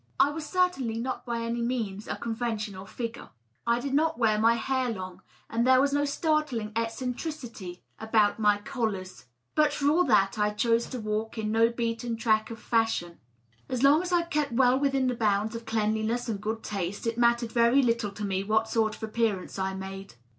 [0.19, 3.29] •I was certainly not by any means a conventional figure.
[3.67, 8.57] I did not wear my hair long, and there was no startling eccentricity about my
[8.57, 9.03] DOUGLAS DUANE.
[9.03, 12.57] 651 collars; but, for all that, I chose to walk in no beaten track of
[12.59, 13.19] fashion.
[13.69, 17.19] As long as I kept well within the bounds of cleanliness and good taste, it
[17.19, 20.15] mattered very little to me what sort of an appearance I made.